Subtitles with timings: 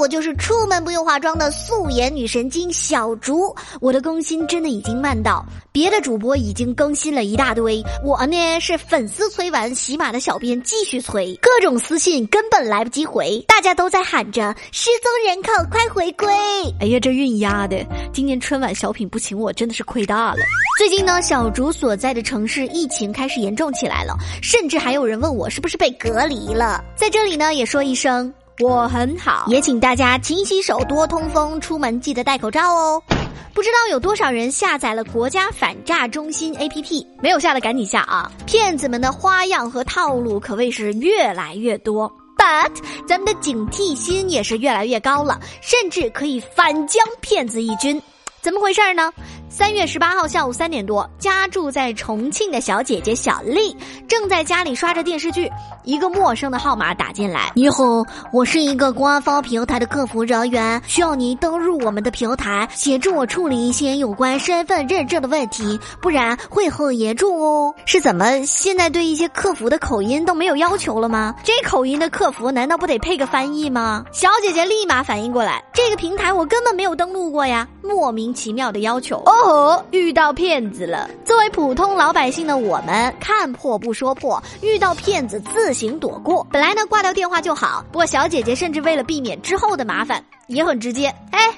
[0.00, 3.54] 我就是出门不用化妆的素颜女神经小竹。
[3.82, 16.26] 我的更新真的已经慢到别的主播已经更新了一大堆，我呢是粉丝催完，喜马的小编继续催，各种私信根本来不及回，大家都在喊着失踪人口快回归。
[16.80, 20.38] 哎呀，这运压的，今年春晚小品不请我真的是亏大了。
[20.78, 26.82] 最近呢，小竹所在的城市疫情开始严重起来了，甚至还有人问我是不是被隔离了。
[26.96, 28.32] 在这里呢，也说一声。
[28.60, 33.02] 我很好，也请大家勤洗手、多通风，出门记得戴口罩哦。
[33.54, 38.30] 不知道有多少人下载了国家反诈中心 APP，没有下的赶紧下啊！
[38.44, 42.70] 骗子们的花样和套路可谓是越来越多，but
[43.08, 48.00] 咱们的警惕心也是越来越高了，甚至可以反将骗子一军。
[48.42, 49.10] 怎么回事儿呢？
[49.52, 53.76] 三月十八号下午三点多，家住在重庆的小姐姐小丽
[54.06, 55.50] 正在家里刷着电视剧，
[55.82, 57.82] 一个陌生的号码打进来：“你好，
[58.32, 71.34] 我是一个官方平台的客服人员，需要您登录我们的平台，协助我处理一些有关身份认证的问题，不然会很严重哦。”是怎么现在对一些客服的口音都没有要求了吗？
[71.42, 74.04] 这口音的客服难道不得配个翻译吗？
[74.12, 79.16] 小姐姐立马反应过来，这个平台我根本没有登录过呀，莫名其妙的要求。
[79.26, 81.08] 哦，哦遇到骗子了！
[81.24, 86.46] 作为普通老百姓的我们，看破不说破，遇到骗子自行躲过。
[86.50, 87.84] 本来呢，挂掉电话就好。
[87.90, 91.12] 不过小姐姐甚至为了避免之后的麻烦，也很直接。
[91.30, 91.52] 哎，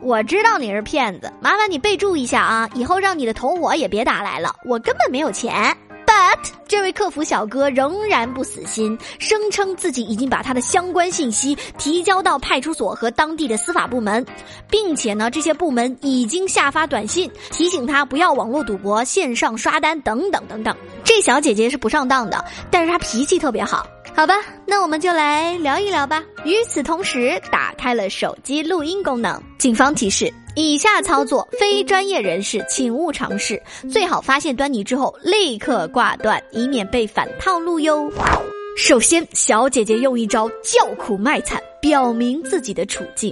[0.00, 5.76] 我知道你是骗子，麻烦你备注一下啊，以后让你的同伙也别打来了，我根本没有钱。
[6.16, 14.24] But 这位客服小哥仍然不死心，声称自己已经把他的相关信息提交到派出所和当地的司法部门，
[14.70, 20.74] 并且呢，这些部门已经下发短信提醒他不要网络赌博、线上刷单等等等等。
[21.04, 23.86] 这小姐姐是不上当的，但是她脾气特别好。
[24.14, 26.24] 好吧，那我们就来聊一聊吧。
[26.44, 29.38] 与此同时，打开了手机录音功能。
[29.58, 33.62] 警方提示：以下操作非专业人士请勿尝试，
[33.92, 38.10] 最好发现端倪之后立刻挂断，以免被反套路哟。
[38.74, 43.30] 首先，小姐姐用一招叫苦卖惨，表明自己的处境。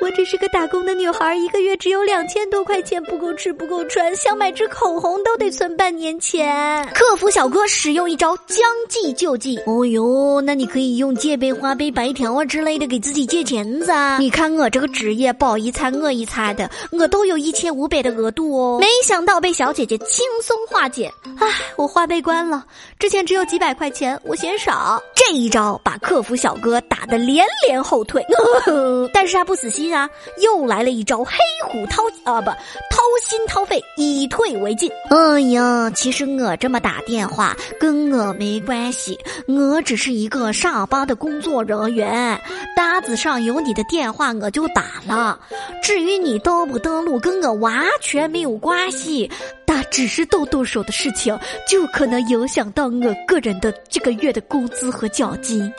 [0.00, 6.88] 我只是个打工的女孩，一个月只有两千多块钱，不够吃不够穿，想买支口红都得存半年钱。
[6.94, 14.18] 客服小哥使用一招将计就计，哦哟，那你可以用借呗、花呗、白条啊之类的给自己借钱噻。
[14.18, 18.78] 你看我这个职业，饱一餐饿一餐的，我都有一千五百的额度哦。
[18.80, 22.64] 没想到被小姐姐轻松化解，唉，我花呗关了，
[23.00, 25.02] 之前只有几百块钱，我嫌少。
[25.12, 28.24] 这一招把客服小哥打得连连后退，
[29.12, 29.87] 但是他不死心。
[29.92, 30.08] 啊！
[30.42, 31.32] 又来了一招黑
[31.66, 34.90] 虎掏啊不掏心掏肺，以退为进。
[35.10, 42.40] 哎呀，其实我这么打电话跟我没关系，我只是一个上班的工作人员，
[42.76, 45.38] 单子上有你的电话我就打了。
[45.82, 49.30] 至于你登不登录，跟我完全没有关系，
[49.66, 51.38] 但只是动动手的事情，
[51.68, 55.70] 就可能影响到我个人的这个月的工资和奖金。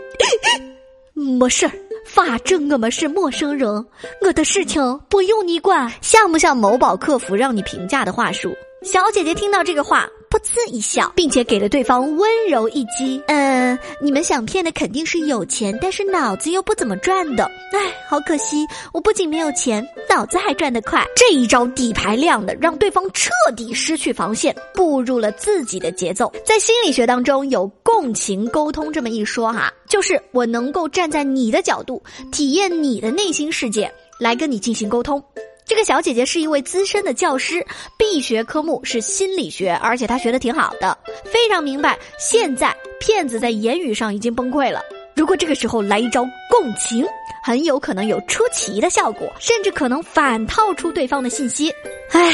[1.13, 1.71] 没事儿。
[2.11, 3.85] 反正我们是陌生人，
[4.21, 8.51] 我的事情不用你管，像不像某宝客服让你评价的话术？
[8.83, 10.09] 小姐姐听到这个话。
[10.29, 13.19] 噗呲一笑，并且给了对方温柔一击。
[13.25, 17.45] 嗯，你们想骗的肯定是有钱，但是脑子又不怎么转的。
[17.73, 21.03] 唉，好可惜，我不仅没有钱，脑子还转得快。
[21.15, 26.31] 这一招底牌亮的，让对方彻底失去防线，步入了自己的节奏。
[26.45, 32.01] 在心理学当中有共情沟通这么一说哈，就是我能够站在你的角度，
[32.31, 35.23] 体验你的内心世界，来跟你进行沟通。
[35.69, 37.63] 这个小姐姐是一位资深的教师，
[37.95, 44.81] 必学科目是心理学，而且她学的挺好的，非常明白现在骗子在言语上已经崩溃了。
[45.15, 47.05] 如果这个时候来一招共情，
[47.43, 51.71] 很有可能有出奇的效果，甚至可能反套出对方的信息。
[52.13, 52.33] 唉，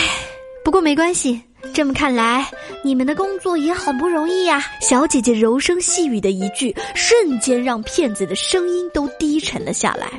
[0.63, 1.41] 不过没关系，
[1.73, 2.49] 这么看来
[2.85, 4.65] 你们的工作也很不容易呀。
[4.79, 10.09] 小姐姐柔声细语的一句，瞬间让骗子的声音都低沉了下来。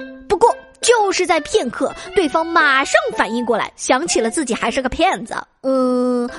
[0.81, 5.35] 就是在片刻，对方马上反应过来，想起了自己还是个骗子。
[5.63, 6.31] 嗯，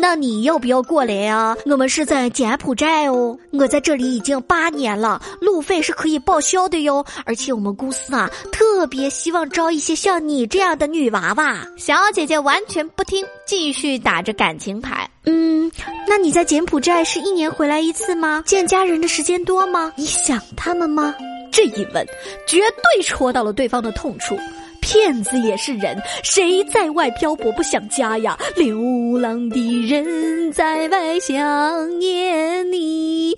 [0.00, 1.54] 那你要不要过来啊？
[1.66, 7.04] 我们是在柬埔寨哦，我在这里已经八年了，路费是可以报销的哟。
[7.26, 11.58] 而且我们公司啊，特别希望招一些像你这样的女娃娃。
[11.76, 15.06] 小姐姐完全不听，继续打着感情牌。
[15.26, 15.70] 嗯，
[16.08, 18.42] 那你在柬埔寨是一年回来一次吗？
[18.46, 19.92] 见家人的时间多吗？
[19.96, 21.14] 你想他们吗？
[21.60, 22.06] 这一问，
[22.46, 24.34] 绝对戳到了对方的痛处。
[24.80, 28.38] 骗子也是人，谁在外漂泊不想家呀？
[28.56, 33.36] 流浪的人在外想念你。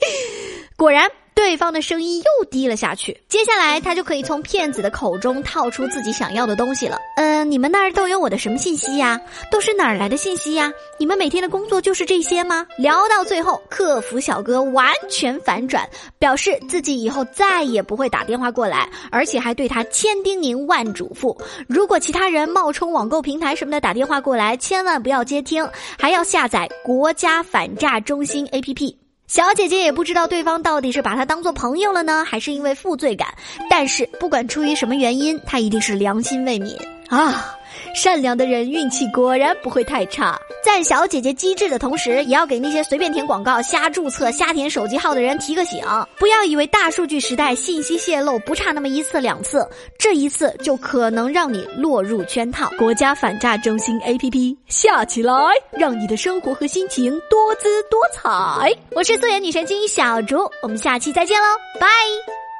[0.76, 1.10] 果然。
[1.52, 3.14] 对方的声音又低了下去。
[3.28, 6.96] 接下来，他就可以从骗子的口中套出自己想要的东西了。
[7.16, 9.20] 嗯，你们那儿都有我的什么信息呀？
[9.50, 10.72] 都是哪儿来的信息呀？
[10.98, 12.66] 你们每天的工作就是这些吗？
[12.78, 15.86] 聊到最后，客服小哥完全反转，
[16.18, 21.38] 表示自己以后再也不会打电话过来，而且还对他千叮咛万嘱咐：
[21.68, 25.68] 如果其他人冒充网购平台什么的打电话过来，千万不要接听，
[25.98, 29.01] 还要下载国家反诈中心 APP。
[29.26, 33.28] 小姐姐也不知道对方到底是把她当做朋友了呢，还是因为负罪感。
[33.70, 36.76] 但是不管出于什么原因，她一定是良心未泯
[37.08, 37.56] 啊。
[37.94, 40.38] 善良的人运气果然不会太差。
[40.64, 45.84] 在小姐姐机智的同时，也要给那些随便填广告、瞎注册、瞎填手机号的人提个醒：
[46.18, 52.70] 不要以为大数据时代信息泄露不差那么一次两次，这一次就可能让你落入圈套。
[52.78, 55.34] 国家反诈中心 APP 下起来，
[55.72, 58.72] 让你的生活和心情多姿多彩。
[58.92, 61.46] 我是素颜女神经小竹，我们下期再见喽，
[61.80, 62.51] 拜。